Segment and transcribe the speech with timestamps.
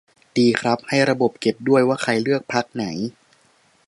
[0.37, 2.85] ดีครับ ให้ระบบเก็บด้วย ว่าใครเลือกพรรคไหน